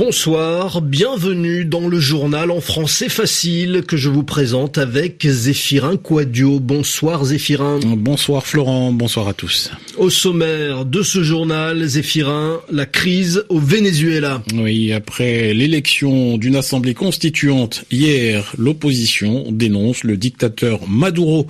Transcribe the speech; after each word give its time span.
Bonsoir, 0.00 0.80
bienvenue 0.80 1.66
dans 1.66 1.86
le 1.86 2.00
journal 2.00 2.50
en 2.50 2.62
français 2.62 3.10
facile 3.10 3.82
que 3.86 3.98
je 3.98 4.08
vous 4.08 4.22
présente 4.22 4.78
avec 4.78 5.26
Zéphirin 5.28 5.98
Quadio. 5.98 6.58
Bonsoir 6.58 7.22
Zéphirin. 7.22 7.80
Bonsoir 7.98 8.46
Florent, 8.46 8.92
bonsoir 8.92 9.28
à 9.28 9.34
tous. 9.34 9.70
Au 9.98 10.08
sommaire 10.08 10.86
de 10.86 11.02
ce 11.02 11.22
journal, 11.22 11.84
Zéphirin, 11.84 12.60
la 12.72 12.86
crise 12.86 13.44
au 13.50 13.58
Venezuela. 13.58 14.42
Oui, 14.54 14.90
après 14.90 15.52
l'élection 15.52 16.38
d'une 16.38 16.56
assemblée 16.56 16.94
constituante 16.94 17.84
hier, 17.90 18.54
l'opposition 18.56 19.52
dénonce 19.52 20.02
le 20.02 20.16
dictateur 20.16 20.88
Maduro 20.88 21.46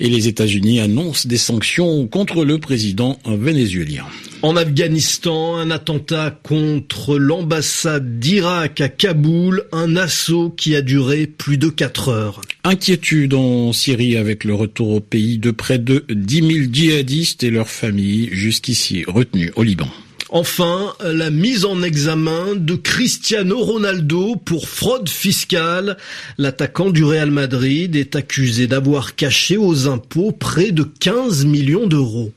et 0.00 0.10
les 0.10 0.28
États-Unis 0.28 0.80
annoncent 0.80 1.26
des 1.26 1.38
sanctions 1.38 2.06
contre 2.08 2.44
le 2.44 2.58
président 2.58 3.18
vénézuélien. 3.24 4.04
En 4.42 4.54
Afghanistan, 4.54 5.56
un 5.56 5.70
attentat 5.70 6.30
contre 6.42 7.16
l'ambassade 7.16 7.85
d'Irak 8.00 8.80
à 8.80 8.88
Kaboul, 8.88 9.64
un 9.72 9.96
assaut 9.96 10.50
qui 10.50 10.74
a 10.76 10.82
duré 10.82 11.26
plus 11.26 11.58
de 11.58 11.68
4 11.68 12.08
heures. 12.08 12.40
Inquiétude 12.64 13.34
en 13.34 13.72
Syrie 13.72 14.16
avec 14.16 14.44
le 14.44 14.54
retour 14.54 14.90
au 14.90 15.00
pays 15.00 15.38
de 15.38 15.50
près 15.50 15.78
de 15.78 16.04
10 16.10 16.36
000 16.36 16.48
djihadistes 16.72 17.44
et 17.44 17.50
leurs 17.50 17.68
familles 17.68 18.28
jusqu'ici 18.32 19.04
retenus 19.06 19.52
au 19.56 19.62
Liban. 19.62 19.88
Enfin, 20.30 20.92
la 21.04 21.30
mise 21.30 21.64
en 21.64 21.82
examen 21.82 22.56
de 22.56 22.74
Cristiano 22.74 23.58
Ronaldo 23.58 24.34
pour 24.36 24.68
fraude 24.68 25.08
fiscale. 25.08 25.96
L'attaquant 26.36 26.90
du 26.90 27.04
Real 27.04 27.30
Madrid 27.30 27.94
est 27.94 28.16
accusé 28.16 28.66
d'avoir 28.66 29.14
caché 29.14 29.56
aux 29.56 29.86
impôts 29.86 30.32
près 30.32 30.72
de 30.72 30.82
15 30.82 31.44
millions 31.44 31.86
d'euros. 31.86 32.32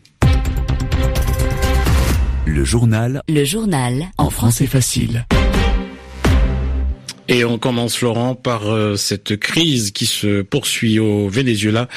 Le 2.46 2.64
journal. 2.64 3.22
Le 3.28 3.44
journal. 3.44 4.10
En 4.18 4.30
français 4.30 4.68
facile. 4.68 5.26
Et 7.32 7.46
on 7.46 7.60
commence, 7.60 7.96
Florent, 7.96 8.34
par 8.34 8.74
euh, 8.74 8.96
cette 8.96 9.38
crise 9.38 9.92
qui 9.92 10.08
se 10.08 10.42
poursuit 10.42 10.98
au 10.98 11.30
Venezuela 11.30 11.88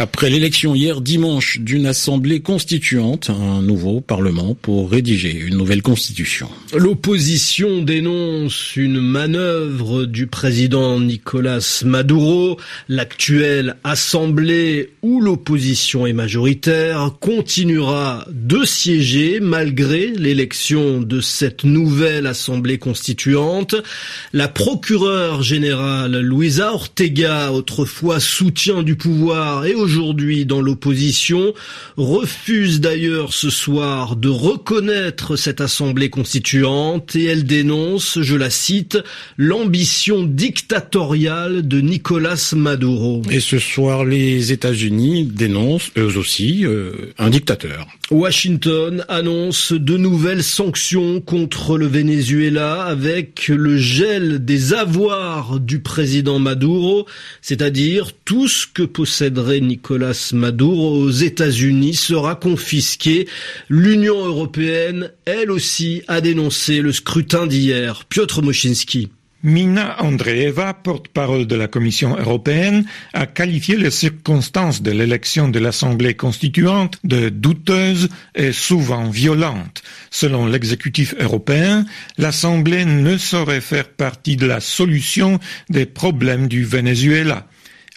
après 0.00 0.30
l'élection 0.30 0.74
hier 0.74 1.02
dimanche 1.02 1.60
d'une 1.60 1.84
assemblée 1.84 2.40
constituante, 2.40 3.28
un 3.28 3.60
nouveau 3.60 4.00
parlement 4.00 4.54
pour 4.54 4.90
rédiger 4.90 5.30
une 5.30 5.58
nouvelle 5.58 5.82
constitution. 5.82 6.48
L'opposition 6.74 7.82
dénonce 7.82 8.76
une 8.76 8.98
manœuvre 8.98 10.06
du 10.06 10.26
président 10.26 10.98
Nicolas 10.98 11.82
Maduro. 11.84 12.56
L'actuelle 12.88 13.76
assemblée 13.84 14.88
où 15.02 15.20
l'opposition 15.20 16.06
est 16.06 16.14
majoritaire 16.14 17.16
continuera 17.20 18.24
de 18.30 18.64
siéger 18.64 19.38
malgré 19.38 20.12
l'élection 20.16 21.02
de 21.02 21.20
cette 21.20 21.64
nouvelle 21.64 22.26
assemblée 22.26 22.78
constituante. 22.78 23.74
La 24.32 24.48
procureure 24.48 25.42
générale 25.42 26.20
Luisa 26.20 26.72
Ortega, 26.72 27.52
autrefois 27.52 28.18
soutien 28.18 28.82
du 28.82 28.96
pouvoir 28.96 29.66
et 29.66 29.74
aujourd'hui 29.74 29.89
dans 30.46 30.60
l'opposition, 30.60 31.52
refuse 31.96 32.80
d'ailleurs 32.80 33.32
ce 33.32 33.50
soir 33.50 34.16
de 34.16 34.28
reconnaître 34.28 35.36
cette 35.36 35.60
assemblée 35.60 36.10
constituante 36.10 37.16
et 37.16 37.24
elle 37.24 37.44
dénonce, 37.44 38.20
je 38.20 38.36
la 38.36 38.50
cite, 38.50 38.98
l'ambition 39.36 40.22
dictatoriale 40.22 41.66
de 41.66 41.80
Nicolas 41.80 42.52
Maduro. 42.54 43.22
Et 43.30 43.40
ce 43.40 43.58
soir, 43.58 44.04
les 44.04 44.52
États-Unis 44.52 45.24
dénoncent 45.24 45.90
eux 45.96 46.16
aussi 46.16 46.64
euh, 46.64 47.12
un 47.18 47.30
dictateur. 47.30 47.86
Washington 48.10 49.04
annonce 49.08 49.72
de 49.72 49.96
nouvelles 49.96 50.42
sanctions 50.42 51.20
contre 51.20 51.78
le 51.78 51.86
Venezuela 51.86 52.82
avec 52.82 53.48
le 53.48 53.76
gel 53.76 54.44
des 54.44 54.72
avoirs 54.74 55.60
du 55.60 55.80
président 55.80 56.40
Maduro, 56.40 57.06
c'est-à-dire 57.40 58.10
tout 58.24 58.48
ce 58.48 58.66
que 58.66 58.82
posséderait 58.82 59.60
Nicolas 59.60 59.79
Maduro 60.32 60.96
aux 60.96 61.10
États-Unis 61.10 61.94
sera 61.94 62.34
confisqué. 62.34 63.28
L'Union 63.68 64.24
européenne, 64.24 65.10
elle 65.24 65.50
aussi, 65.50 66.02
a 66.08 66.20
dénoncé 66.20 66.80
le 66.80 66.92
scrutin 66.92 67.46
d'hier. 67.46 68.04
Piotr 68.08 68.42
Moschinski. 68.42 69.10
Mina 69.42 69.96
Andreeva, 70.02 70.74
porte-parole 70.74 71.46
de 71.46 71.56
la 71.56 71.66
Commission 71.66 72.14
européenne, 72.14 72.84
a 73.14 73.24
qualifié 73.24 73.78
les 73.78 73.90
circonstances 73.90 74.82
de 74.82 74.90
l'élection 74.90 75.48
de 75.48 75.58
l'Assemblée 75.58 76.14
constituante 76.14 76.98
de 77.04 77.30
douteuses 77.30 78.10
et 78.34 78.52
souvent 78.52 79.08
violentes. 79.08 79.82
Selon 80.10 80.44
l'exécutif 80.44 81.14
européen, 81.18 81.86
l'Assemblée 82.18 82.84
ne 82.84 83.16
saurait 83.16 83.62
faire 83.62 83.88
partie 83.88 84.36
de 84.36 84.44
la 84.44 84.60
solution 84.60 85.40
des 85.70 85.86
problèmes 85.86 86.46
du 86.46 86.64
Venezuela 86.64 87.46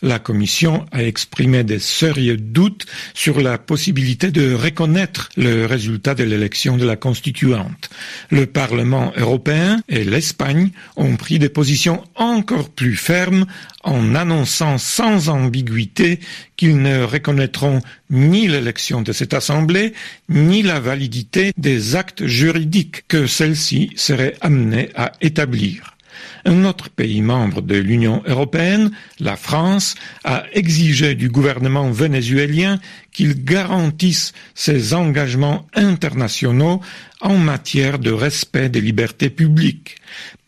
la 0.04 0.20
Commission 0.20 0.86
a 0.92 1.02
exprimé 1.02 1.64
des 1.64 1.80
sérieux 1.80 2.38
doutes 2.38 2.86
sur 3.16 3.42
la 3.42 3.58
possibilité 3.58 4.30
de 4.32 4.54
reconnaître 4.54 5.30
le 5.38 5.66
résultat 5.66 6.14
de 6.14 6.24
l'élection 6.24 6.78
de 6.78 6.86
la 6.86 6.98
constituante. 6.98 7.90
Le 8.30 8.46
Parlement 8.46 9.14
européen 9.16 9.82
et 9.88 10.04
l'Espagne 10.04 10.70
ont 10.98 11.16
pris 11.16 11.40
des 11.40 11.50
positions 11.50 12.04
encore 12.16 12.70
plus 12.70 12.98
fermes 12.98 13.46
en 13.84 14.14
annonçant 14.14 14.78
sans 14.78 15.30
ambiguïté 15.30 16.20
qu'ils 16.58 16.82
ne 16.82 17.04
reconnaîtront 17.04 17.82
ni 18.10 18.48
l'élection 18.48 19.02
de 19.02 19.14
cette 19.14 19.34
Assemblée, 19.34 19.94
ni 20.30 20.62
la 20.64 20.80
validité 20.80 21.54
des 21.58 21.96
actes 21.96 22.26
juridiques 22.26 23.08
que 23.08 23.26
celle-ci 23.26 23.92
serait 23.96 24.36
amenée 24.42 24.90
à 24.96 25.14
établir. 25.22 25.93
Un 26.46 26.66
autre 26.66 26.90
pays 26.90 27.22
membre 27.22 27.62
de 27.62 27.76
l'Union 27.76 28.22
européenne, 28.28 28.92
la 29.20 29.36
France, 29.36 29.96
a 30.24 30.44
exigé 30.54 31.16
du 31.16 31.30
gouvernement 31.30 31.90
vénézuélien 31.92 32.80
qu'il 33.12 33.44
garantisse 33.44 34.34
ses 34.56 34.94
engagements 34.94 35.68
internationaux 35.76 36.82
en 37.22 37.38
matière 37.38 38.00
de 38.00 38.12
respect 38.12 38.70
des 38.70 38.82
libertés 38.82 39.30
publiques. 39.30 39.98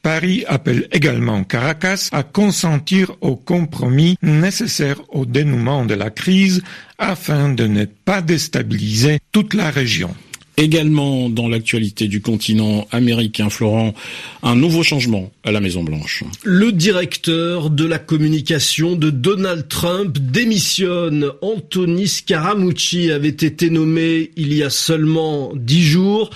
Paris 0.01 0.43
appelle 0.47 0.87
également 0.91 1.43
Caracas 1.43 2.09
à 2.11 2.21
consentir 2.21 3.11
aux 3.21 3.35
compromis 3.35 4.17
nécessaires 4.21 5.01
au 5.09 5.25
dénouement 5.25 5.83
de 5.83 5.95
la 5.95 6.11
crise 6.11 6.61
afin 6.99 7.49
de 7.49 7.65
ne 7.65 7.85
pas 7.85 8.21
déstabiliser 8.21 9.19
toute 9.31 9.55
la 9.55 9.71
région. 9.71 10.13
Également 10.57 11.29
dans 11.29 11.49
l'actualité 11.49 12.07
du 12.07 12.21
continent 12.21 12.87
américain, 12.91 13.49
Florent, 13.49 13.93
un 14.41 14.55
nouveau 14.55 14.83
changement 14.83 15.31
à 15.43 15.51
la 15.51 15.59
Maison 15.59 15.83
Blanche. 15.83 16.23
Le 16.43 16.71
directeur 16.71 17.69
de 17.69 17.85
la 17.85 17.99
communication 17.99 18.95
de 18.95 19.09
Donald 19.09 19.67
Trump 19.67 20.17
démissionne. 20.17 21.29
Anthony 21.41 22.07
Scaramucci 22.07 23.11
avait 23.11 23.27
été 23.29 23.69
nommé 23.69 24.31
il 24.37 24.53
y 24.53 24.63
a 24.63 24.69
seulement 24.69 25.51
dix 25.55 25.83
jours 25.83 26.29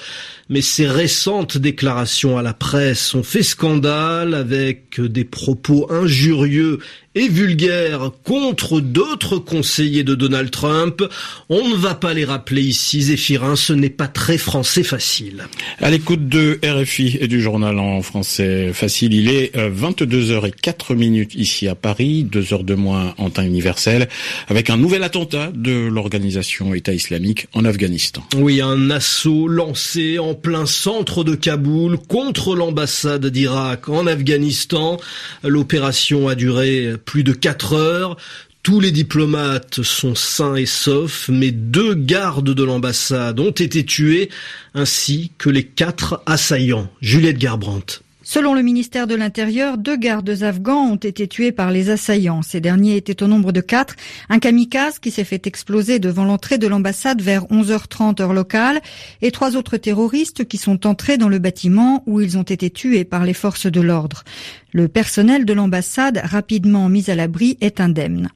mais 0.49 0.61
ses 0.61 0.87
récentes 0.87 1.57
déclarations 1.57 2.37
à 2.37 2.41
la 2.41 2.53
presse 2.53 3.13
ont 3.13 3.23
fait 3.23 3.43
scandale 3.43 4.33
avec 4.33 4.99
des 4.99 5.23
propos 5.23 5.87
injurieux 5.91 6.79
et 7.15 7.27
vulgaires 7.27 8.11
contre 8.23 8.79
d'autres 8.79 9.38
conseillers 9.38 10.03
de 10.03 10.15
Donald 10.15 10.51
Trump. 10.51 11.03
On 11.49 11.67
ne 11.67 11.75
va 11.75 11.95
pas 11.95 12.13
les 12.13 12.23
rappeler 12.23 12.61
ici, 12.61 13.01
Zéphirin, 13.01 13.55
ce 13.55 13.73
n'est 13.73 13.89
pas 13.89 14.07
très 14.07 14.38
français 14.38 14.83
facile. 14.83 15.45
À 15.79 15.89
l'écoute 15.89 16.29
de 16.29 16.59
RFI 16.63 17.18
et 17.19 17.27
du 17.27 17.41
journal 17.41 17.79
en 17.79 18.01
français 18.01 18.71
facile, 18.74 19.13
il 19.13 19.29
est 19.29 19.56
22h04 19.56 20.91
euh, 20.91 20.95
minutes 20.95 21.35
ici 21.35 21.68
à 21.68 21.75
Paris, 21.75 22.24
2 22.24 22.53
heures 22.53 22.63
de 22.63 22.75
moins 22.75 23.15
en 23.18 23.29
temps 23.29 23.44
universel, 23.44 24.07
avec 24.47 24.69
un 24.69 24.77
nouvel 24.77 25.03
attentat 25.03 25.51
de 25.53 25.88
l'organisation 25.88 26.74
État 26.74 26.94
islamique 26.94 27.47
en 27.53 27.65
Afghanistan. 27.65 28.24
Oui, 28.38 28.62
un 28.62 28.91
assaut 28.91 29.47
lancé 29.47 30.19
en 30.19 30.35
plein 30.41 30.65
centre 30.65 31.24
de 31.24 31.36
Kaboul 31.36 31.97
contre 31.97 32.56
l'ambassade 32.56 33.25
d'Irak 33.25 33.89
en 33.89 34.07
Afghanistan. 34.07 34.97
L'opération 35.44 36.27
a 36.27 36.36
duré 36.36 36.95
plus 37.06 37.24
de 37.24 37.33
quatre 37.33 37.74
heures. 37.74 38.18
Tous 38.63 38.80
les 38.80 38.91
diplomates 38.91 39.81
sont 39.83 40.15
sains 40.15 40.56
et 40.56 40.65
saufs, 40.65 41.30
mais 41.30 41.51
deux 41.51 41.94
gardes 41.94 42.53
de 42.53 42.63
l'ambassade 42.63 43.39
ont 43.39 43.51
été 43.51 43.86
tués, 43.86 44.30
ainsi 44.74 45.31
que 45.38 45.50
les 45.50 45.63
quatre 45.63 46.21
assaillants. 46.25 46.89
Juliette 47.01 47.38
Garbrandt. 47.38 48.01
Selon 48.31 48.53
le 48.53 48.61
ministère 48.61 49.07
de 49.07 49.15
l'Intérieur, 49.15 49.79
deux 49.79 49.95
gardes 49.95 50.43
afghans 50.43 50.91
ont 50.91 50.97
été 50.97 51.27
tués 51.27 51.51
par 51.51 51.71
les 51.71 51.89
assaillants. 51.89 52.43
Ces 52.43 52.61
derniers 52.61 52.95
étaient 52.95 53.23
au 53.23 53.27
nombre 53.27 53.51
de 53.51 53.59
quatre. 53.59 53.95
Un 54.29 54.37
kamikaze 54.37 54.99
qui 54.99 55.09
s'est 55.09 55.23
fait 55.23 55.47
exploser 55.47 55.97
devant 55.97 56.25
l'entrée 56.25 56.59
de 56.59 56.67
l'ambassade 56.67 57.23
vers 57.23 57.45
11h30 57.45 58.21
heure 58.21 58.33
locale 58.33 58.81
et 59.23 59.31
trois 59.31 59.55
autres 59.55 59.77
terroristes 59.77 60.47
qui 60.47 60.57
sont 60.57 60.85
entrés 60.85 61.17
dans 61.17 61.27
le 61.27 61.39
bâtiment 61.39 62.03
où 62.05 62.21
ils 62.21 62.37
ont 62.37 62.43
été 62.43 62.69
tués 62.69 63.03
par 63.03 63.25
les 63.25 63.33
forces 63.33 63.65
de 63.65 63.81
l'ordre. 63.81 64.23
Le 64.71 64.87
personnel 64.87 65.45
de 65.45 65.53
l'ambassade, 65.53 66.21
rapidement 66.23 66.89
mis 66.89 67.09
à 67.09 67.15
l'abri, 67.15 67.57
est 67.59 67.81
indemne. 67.81 68.29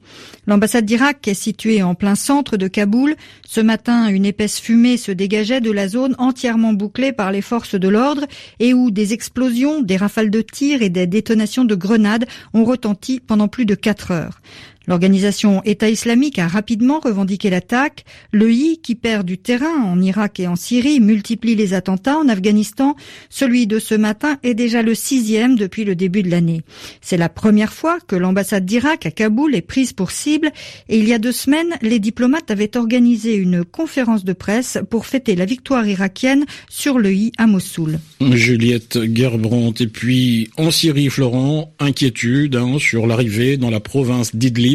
L'ambassade 0.48 0.84
d'Irak 0.84 1.28
est 1.28 1.34
située 1.34 1.80
en 1.84 1.94
plein 1.94 2.16
centre 2.16 2.56
de 2.56 2.66
Kaboul. 2.66 3.14
Ce 3.46 3.60
matin, 3.60 4.08
une 4.08 4.26
épaisse 4.26 4.58
fumée 4.58 4.96
se 4.96 5.12
dégageait 5.12 5.60
de 5.60 5.70
la 5.70 5.86
zone 5.86 6.16
entièrement 6.18 6.72
bouclée 6.72 7.12
par 7.12 7.30
les 7.30 7.40
forces 7.40 7.76
de 7.76 7.88
l'ordre 7.88 8.24
et 8.58 8.74
où 8.74 8.90
des 8.90 9.12
explosions, 9.12 9.80
des 9.84 9.96
rafales 9.96 10.30
de 10.30 10.40
tirs 10.40 10.82
et 10.82 10.90
des 10.90 11.06
détonations 11.06 11.64
de 11.64 11.74
grenades 11.74 12.26
ont 12.52 12.64
retenti 12.64 13.20
pendant 13.20 13.48
plus 13.48 13.66
de 13.66 13.74
quatre 13.74 14.10
heures. 14.10 14.40
L'organisation 14.86 15.62
État 15.64 15.88
islamique 15.88 16.38
a 16.38 16.46
rapidement 16.46 17.00
revendiqué 17.00 17.50
l'attaque. 17.50 18.04
Le 18.32 18.52
I, 18.52 18.80
qui 18.82 18.94
perd 18.94 19.26
du 19.26 19.38
terrain 19.38 19.82
en 19.82 20.00
Irak 20.00 20.40
et 20.40 20.46
en 20.46 20.56
Syrie, 20.56 21.00
multiplie 21.00 21.54
les 21.54 21.72
attentats 21.74 22.18
en 22.18 22.28
Afghanistan. 22.28 22.94
Celui 23.30 23.66
de 23.66 23.78
ce 23.78 23.94
matin 23.94 24.38
est 24.42 24.54
déjà 24.54 24.82
le 24.82 24.94
sixième 24.94 25.56
depuis 25.56 25.84
le 25.84 25.94
début 25.94 26.22
de 26.22 26.30
l'année. 26.30 26.62
C'est 27.00 27.16
la 27.16 27.28
première 27.28 27.72
fois 27.72 27.98
que 28.06 28.16
l'ambassade 28.16 28.66
d'Irak 28.66 29.06
à 29.06 29.10
Kaboul 29.10 29.54
est 29.54 29.62
prise 29.62 29.92
pour 29.92 30.10
cible 30.10 30.52
et 30.88 30.98
il 30.98 31.08
y 31.08 31.14
a 31.14 31.18
deux 31.18 31.32
semaines, 31.32 31.74
les 31.80 31.98
diplomates 31.98 32.50
avaient 32.50 32.76
organisé 32.76 33.34
une 33.34 33.64
conférence 33.64 34.24
de 34.24 34.32
presse 34.32 34.78
pour 34.90 35.06
fêter 35.06 35.36
la 35.36 35.44
victoire 35.44 35.86
irakienne 35.86 36.44
sur 36.68 36.98
le 36.98 37.12
I 37.12 37.32
à 37.38 37.46
Mossoul. 37.46 37.98
Juliette 38.20 38.98
Gerbrandt 39.14 39.82
et 39.82 39.86
puis 39.86 40.50
en 40.56 40.70
Syrie, 40.70 41.08
Florent, 41.08 41.74
inquiétude 41.78 42.56
hein, 42.56 42.76
sur 42.78 43.06
l'arrivée 43.06 43.56
dans 43.56 43.70
la 43.70 43.80
province 43.80 44.34
d'Idlib 44.34 44.73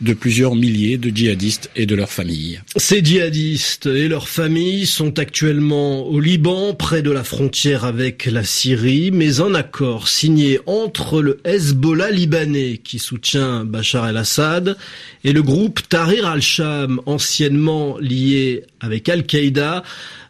de 0.00 0.12
plusieurs 0.12 0.54
milliers 0.54 0.98
de 0.98 1.10
djihadistes 1.10 1.70
et 1.76 1.86
de 1.86 1.94
leurs 1.94 2.10
familles. 2.10 2.60
Ces 2.76 3.04
djihadistes 3.04 3.86
et 3.86 4.08
leurs 4.08 4.28
familles 4.28 4.86
sont 4.86 5.18
actuellement 5.18 6.06
au 6.06 6.20
Liban, 6.20 6.74
près 6.74 7.02
de 7.02 7.10
la 7.10 7.24
frontière 7.24 7.84
avec 7.84 8.26
la 8.26 8.44
Syrie, 8.44 9.10
mais 9.12 9.40
un 9.40 9.54
accord 9.54 10.08
signé 10.08 10.60
entre 10.66 11.22
le 11.22 11.38
Hezbollah 11.44 12.10
libanais 12.10 12.80
qui 12.82 12.98
soutient 12.98 13.64
Bachar 13.64 14.08
el-Assad 14.08 14.76
et 15.24 15.32
le 15.32 15.42
groupe 15.42 15.80
Tahrir 15.88 16.26
al-Sham, 16.26 17.00
anciennement 17.06 17.98
lié 17.98 18.64
avec 18.82 19.08
Al-Qaïda, 19.08 19.82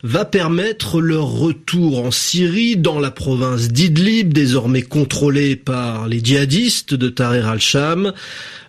va 0.05 0.25
permettre 0.25 1.01
leur 1.01 1.27
retour 1.27 2.05
en 2.05 2.11
Syrie, 2.11 2.77
dans 2.77 2.99
la 2.99 3.11
province 3.11 3.69
d'Idlib, 3.69 4.33
désormais 4.33 4.83
contrôlée 4.83 5.55
par 5.57 6.09
les 6.09 6.19
djihadistes 6.23 6.95
de 6.95 7.09
Tahrir 7.09 7.49
al-Sham. 7.49 8.13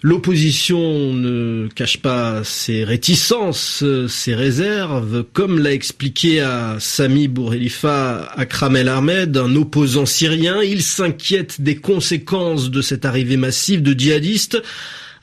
L'opposition 0.03 1.13
ne 1.13 1.67
cache 1.73 1.97
pas 1.97 2.43
ses 2.43 2.83
réticences, 2.83 3.83
ses 4.07 4.35
réserves, 4.35 5.23
comme 5.33 5.59
l'a 5.59 5.73
expliqué 5.73 6.41
à 6.41 6.77
Sami 6.79 7.27
Bourrelifa 7.27 8.31
Akram 8.35 8.75
El 8.75 8.89
Ahmed, 8.89 9.37
un 9.37 9.55
opposant 9.55 10.05
syrien. 10.05 10.61
Il 10.61 10.83
s'inquiète 10.83 11.61
des 11.61 11.77
conséquences 11.77 12.69
de 12.69 12.81
cette 12.81 13.05
arrivée 13.05 13.37
massive 13.37 13.81
de 13.81 13.97
djihadistes, 13.97 14.61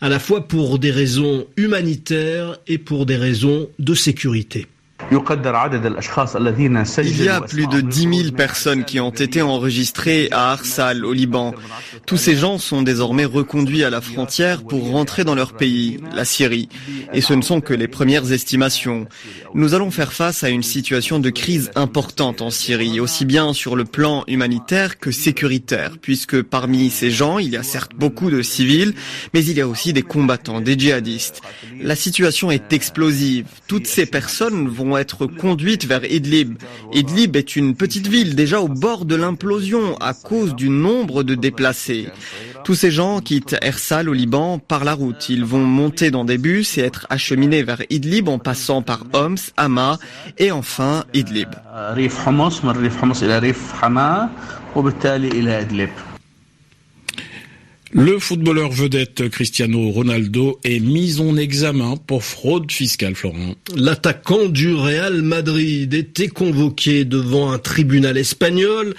à 0.00 0.08
la 0.08 0.19
fois 0.19 0.49
pour 0.49 0.79
des 0.79 0.91
raisons 0.91 1.47
humanitaires 1.56 2.58
et 2.67 2.79
pour 2.79 3.06
des 3.06 3.17
raisons 3.17 3.69
de 3.79 3.94
sécurité. 3.94 4.67
Il 7.05 7.23
y 7.23 7.29
a 7.29 7.41
plus 7.41 7.67
de 7.67 7.81
10 7.81 8.23
000 8.23 8.32
personnes 8.37 8.85
qui 8.85 9.00
ont 9.00 9.11
été 9.11 9.43
enregistrées 9.43 10.29
à 10.31 10.52
Arsal, 10.52 11.05
au 11.05 11.12
Liban. 11.12 11.55
Tous 12.06 12.17
ces 12.17 12.37
gens 12.37 12.58
sont 12.58 12.82
désormais 12.82 13.25
reconduits 13.25 13.85
à 13.85 13.91
la 13.91 14.00
frontière 14.00 14.62
pour 14.62 14.91
rentrer 14.91 15.25
dans 15.25 15.35
leur 15.35 15.55
pays, 15.55 15.99
la 16.14 16.25
Syrie. 16.25 16.69
Et 17.12 17.20
ce 17.20 17.35
ne 17.35 17.43
sont 17.43 17.61
que 17.61 17.75
les 17.75 17.88
premières 17.88 18.32
estimations. 18.32 19.06
Nous 19.55 19.75
allons 19.75 19.91
faire 19.91 20.12
face 20.12 20.44
à 20.44 20.49
une 20.49 20.62
situation 20.62 21.19
de 21.19 21.31
crise 21.31 21.70
importante 21.75 22.41
en 22.41 22.50
Syrie, 22.50 23.00
aussi 23.00 23.25
bien 23.25 23.52
sur 23.52 23.76
le 23.76 23.85
plan 23.85 24.25
humanitaire 24.29 24.99
que 24.99 25.11
sécuritaire, 25.11 25.97
puisque 26.00 26.43
parmi 26.43 26.91
ces 26.91 27.11
gens, 27.11 27.38
il 27.38 27.50
y 27.50 27.56
a 27.56 27.62
certes 27.62 27.93
beaucoup 27.97 28.31
de 28.31 28.43
civils, 28.43 28.94
mais 29.35 29.44
il 29.44 29.56
y 29.56 29.61
a 29.61 29.69
aussi 29.69 29.93
des 29.93 30.02
combattants, 30.02 30.61
des 30.61 30.79
djihadistes. 30.79 31.41
La 31.81 31.97
situation 31.97 32.50
est 32.50 32.73
explosive. 32.73 33.47
Toutes 33.67 33.87
ces 33.87 34.06
personnes 34.06 34.69
vont 34.69 34.89
être 34.96 35.26
conduites 35.26 35.84
vers 35.84 36.04
Idlib. 36.04 36.58
Idlib 36.92 37.37
est 37.37 37.56
une 37.56 37.75
petite 37.75 38.06
ville 38.06 38.34
déjà 38.34 38.60
au 38.60 38.69
bord 38.69 39.04
de 39.04 39.14
l'implosion 39.14 39.96
à 39.98 40.14
cause 40.14 40.54
du 40.54 40.69
nombre 40.69 41.22
de 41.22 41.34
déplacés. 41.34 42.08
Tous 42.64 42.75
ces 42.75 42.90
gens 42.90 43.20
quittent 43.20 43.56
Ersal 43.62 44.08
au 44.08 44.12
Liban 44.12 44.58
par 44.58 44.84
la 44.84 44.94
route. 44.94 45.28
Ils 45.28 45.44
vont 45.44 45.64
monter 45.64 46.10
dans 46.10 46.25
des 46.25 46.38
bus 46.38 46.78
et 46.78 46.82
être 46.82 47.06
acheminés 47.10 47.62
vers 47.62 47.82
Idlib 47.90 48.28
en 48.28 48.38
passant 48.38 48.82
par 48.82 49.04
Homs, 49.12 49.38
Hama 49.56 49.98
et 50.38 50.52
enfin 50.52 51.04
Idlib. 51.14 51.48
Le 57.92 58.20
footballeur 58.20 58.70
vedette 58.70 59.28
Cristiano 59.31 59.90
Ronaldo 59.90 60.60
est 60.62 60.78
mis 60.78 61.20
en 61.20 61.37
examen 61.37 61.96
pour 61.96 62.22
fraude 62.22 62.70
fiscale, 62.70 63.16
Florent. 63.16 63.56
L'attaquant 63.75 64.46
du 64.46 64.72
Real 64.75 65.22
Madrid 65.22 65.92
était 65.92 66.28
convoqué 66.28 67.04
devant 67.04 67.50
un 67.50 67.58
tribunal 67.58 68.16
espagnol 68.16 68.94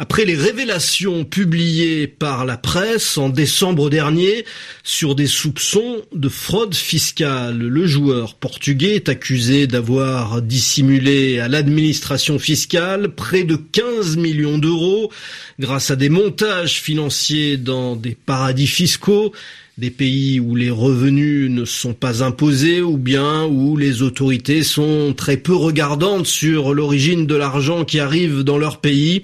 après 0.00 0.24
les 0.24 0.34
révélations 0.34 1.26
publiées 1.26 2.06
par 2.06 2.46
la 2.46 2.56
presse 2.56 3.18
en 3.18 3.28
décembre 3.28 3.90
dernier 3.90 4.46
sur 4.82 5.14
des 5.14 5.26
soupçons 5.26 6.00
de 6.14 6.30
fraude 6.30 6.74
fiscale. 6.74 7.58
Le 7.58 7.86
joueur 7.86 8.34
portugais 8.34 8.94
est 8.94 9.10
accusé 9.10 9.66
d'avoir 9.66 10.40
dissimulé 10.40 11.38
à 11.38 11.48
l'administration 11.48 12.38
fiscale 12.38 13.10
près 13.10 13.44
de 13.44 13.56
15 13.56 14.16
millions 14.16 14.56
d'euros 14.56 15.12
grâce 15.58 15.90
à 15.90 15.96
des 15.96 16.08
montages 16.08 16.80
financiers 16.80 17.58
dans 17.58 17.94
des 17.94 18.14
paradis 18.14 18.68
fiscaux 18.68 19.34
des 19.78 19.90
pays 19.90 20.40
où 20.40 20.54
les 20.54 20.70
revenus 20.70 21.50
ne 21.50 21.64
sont 21.64 21.94
pas 21.94 22.22
imposés 22.22 22.82
ou 22.82 22.96
bien 22.96 23.44
où 23.44 23.76
les 23.76 24.02
autorités 24.02 24.62
sont 24.62 25.14
très 25.16 25.36
peu 25.36 25.54
regardantes 25.54 26.26
sur 26.26 26.74
l'origine 26.74 27.26
de 27.26 27.34
l'argent 27.34 27.84
qui 27.84 27.98
arrive 27.98 28.42
dans 28.42 28.58
leur 28.58 28.80
pays. 28.80 29.22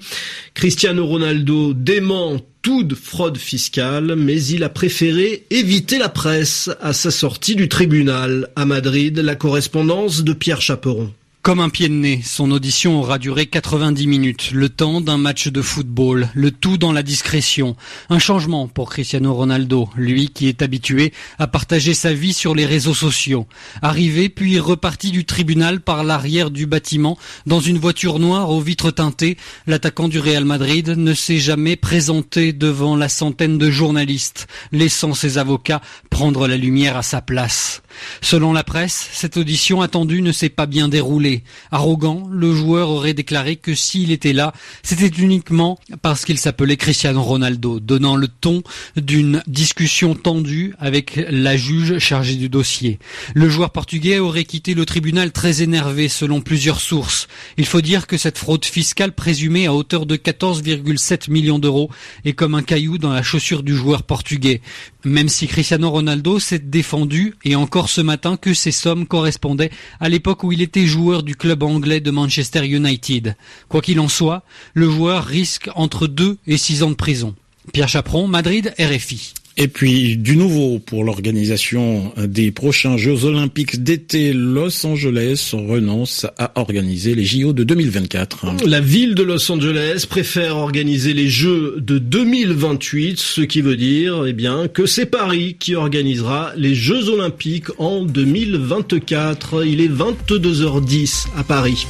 Cristiano 0.53 1.05
Ronaldo 1.05 1.73
dément 1.73 2.37
toute 2.61 2.95
fraude 2.95 3.37
fiscale, 3.37 4.15
mais 4.17 4.43
il 4.43 4.63
a 4.63 4.69
préféré 4.69 5.45
éviter 5.49 5.99
la 5.99 6.09
presse 6.09 6.69
à 6.81 6.91
sa 6.93 7.11
sortie 7.11 7.55
du 7.55 7.69
tribunal 7.69 8.49
à 8.55 8.65
Madrid, 8.65 9.17
la 9.19 9.35
correspondance 9.35 10.23
de 10.23 10.33
Pierre 10.33 10.61
Chaperon. 10.61 11.13
Comme 11.47 11.61
un 11.61 11.69
pied 11.69 11.87
de 11.87 11.93
nez, 11.93 12.19
son 12.25 12.51
audition 12.51 12.99
aura 12.99 13.19
duré 13.19 13.45
90 13.45 14.05
minutes, 14.05 14.51
le 14.51 14.67
temps 14.67 14.99
d'un 14.99 15.17
match 15.17 15.47
de 15.47 15.61
football, 15.61 16.27
le 16.33 16.51
tout 16.51 16.77
dans 16.77 16.91
la 16.91 17.03
discrétion. 17.03 17.77
Un 18.09 18.19
changement 18.19 18.67
pour 18.67 18.89
Cristiano 18.89 19.33
Ronaldo, 19.33 19.87
lui 19.95 20.27
qui 20.27 20.49
est 20.49 20.61
habitué 20.61 21.13
à 21.39 21.47
partager 21.47 21.93
sa 21.93 22.11
vie 22.11 22.33
sur 22.33 22.53
les 22.53 22.65
réseaux 22.65 22.93
sociaux. 22.93 23.47
Arrivé 23.81 24.27
puis 24.27 24.59
reparti 24.59 25.09
du 25.11 25.23
tribunal 25.23 25.79
par 25.79 26.03
l'arrière 26.03 26.51
du 26.51 26.65
bâtiment 26.65 27.17
dans 27.45 27.61
une 27.61 27.77
voiture 27.77 28.19
noire 28.19 28.49
aux 28.49 28.59
vitres 28.59 28.91
teintées, 28.91 29.37
l'attaquant 29.67 30.09
du 30.09 30.19
Real 30.19 30.43
Madrid 30.43 30.95
ne 30.97 31.13
s'est 31.13 31.39
jamais 31.39 31.77
présenté 31.77 32.51
devant 32.51 32.97
la 32.97 33.07
centaine 33.07 33.57
de 33.57 33.71
journalistes, 33.71 34.47
laissant 34.73 35.13
ses 35.13 35.37
avocats 35.37 35.81
prendre 36.09 36.45
la 36.45 36.57
lumière 36.57 36.97
à 36.97 37.03
sa 37.03 37.21
place. 37.21 37.83
Selon 38.21 38.53
la 38.53 38.63
presse, 38.63 39.09
cette 39.13 39.37
audition 39.37 39.81
attendue 39.81 40.21
ne 40.21 40.31
s'est 40.31 40.49
pas 40.49 40.65
bien 40.65 40.87
déroulée. 40.87 41.36
Arrogant, 41.71 42.27
le 42.31 42.53
joueur 42.53 42.89
aurait 42.89 43.13
déclaré 43.13 43.55
que 43.55 43.75
s'il 43.75 44.11
était 44.11 44.33
là, 44.33 44.53
c'était 44.83 45.07
uniquement 45.21 45.79
parce 46.01 46.25
qu'il 46.25 46.37
s'appelait 46.37 46.77
Cristiano 46.77 47.21
Ronaldo, 47.21 47.79
donnant 47.79 48.15
le 48.15 48.27
ton 48.27 48.63
d'une 48.95 49.43
discussion 49.47 50.15
tendue 50.15 50.73
avec 50.79 51.19
la 51.29 51.57
juge 51.57 51.99
chargée 51.99 52.35
du 52.35 52.49
dossier. 52.49 52.99
Le 53.33 53.49
joueur 53.49 53.71
portugais 53.71 54.19
aurait 54.19 54.45
quitté 54.45 54.73
le 54.73 54.85
tribunal 54.85 55.31
très 55.31 55.61
énervé 55.61 56.07
selon 56.07 56.41
plusieurs 56.41 56.81
sources. 56.81 57.27
Il 57.57 57.65
faut 57.65 57.81
dire 57.81 58.07
que 58.07 58.17
cette 58.17 58.37
fraude 58.37 58.65
fiscale 58.65 59.11
présumée 59.11 59.67
à 59.67 59.73
hauteur 59.73 60.05
de 60.05 60.15
14,7 60.15 61.31
millions 61.31 61.59
d'euros 61.59 61.89
est 62.25 62.33
comme 62.33 62.55
un 62.55 62.63
caillou 62.63 62.97
dans 62.97 63.11
la 63.11 63.23
chaussure 63.23 63.63
du 63.63 63.75
joueur 63.75 64.03
portugais. 64.03 64.61
Même 65.03 65.29
si 65.29 65.47
Cristiano 65.47 65.89
Ronaldo 65.89 66.39
s'est 66.39 66.59
défendu 66.59 67.35
et 67.43 67.55
encore 67.55 67.89
ce 67.89 68.01
matin 68.01 68.37
que 68.37 68.53
ces 68.53 68.71
sommes 68.71 69.07
correspondaient 69.07 69.71
à 69.99 70.09
l'époque 70.09 70.43
où 70.43 70.51
il 70.51 70.61
était 70.61 70.85
joueur 70.85 71.23
du 71.27 71.35
club 71.35 71.61
anglais 71.61 71.99
de 71.99 72.09
Manchester 72.09 72.65
United. 72.65 73.35
Quoi 73.67 73.81
qu'il 73.81 73.99
en 73.99 74.07
soit, 74.07 74.43
le 74.73 74.89
joueur 74.89 75.25
risque 75.25 75.69
entre 75.75 76.07
2 76.07 76.37
et 76.47 76.57
6 76.57 76.83
ans 76.83 76.89
de 76.89 76.95
prison. 76.95 77.35
Pierre 77.73 77.89
Chaperon, 77.89 78.27
Madrid, 78.27 78.73
RFI. 78.79 79.33
Et 79.59 79.67
puis 79.67 80.17
du 80.17 80.37
nouveau 80.37 80.77
pour 80.77 81.03
l'organisation 81.03 82.13
des 82.15 82.51
prochains 82.51 82.95
Jeux 82.95 83.25
olympiques 83.25 83.83
d'été, 83.83 84.31
Los 84.31 84.85
Angeles 84.85 85.51
renonce 85.53 86.27
à 86.37 86.51
organiser 86.59 87.15
les 87.15 87.25
JO 87.25 87.53
de 87.53 87.63
2024. 87.63 88.67
La 88.67 88.79
ville 88.79 89.15
de 89.15 89.23
Los 89.23 89.51
Angeles 89.51 90.05
préfère 90.07 90.57
organiser 90.57 91.13
les 91.13 91.27
Jeux 91.27 91.77
de 91.79 91.97
2028, 91.97 93.19
ce 93.19 93.41
qui 93.41 93.61
veut 93.61 93.77
dire 93.77 94.25
eh 94.27 94.33
bien 94.33 94.67
que 94.67 94.85
c'est 94.85 95.07
Paris 95.07 95.55
qui 95.59 95.73
organisera 95.73 96.51
les 96.55 96.75
Jeux 96.75 97.09
olympiques 97.09 97.71
en 97.79 98.03
2024. 98.03 99.65
Il 99.65 99.81
est 99.81 99.89
22h10 99.89 101.29
à 101.35 101.43
Paris. 101.43 101.87